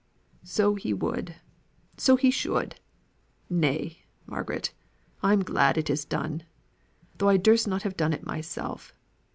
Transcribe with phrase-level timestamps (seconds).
[0.45, 1.35] "So he would;
[1.95, 2.79] so he should!
[3.51, 4.73] Nay, Margaret,
[5.21, 6.41] I'm glad it is done,
[7.19, 8.95] though I durst not have done it myself.